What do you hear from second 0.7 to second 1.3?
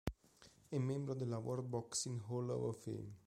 membro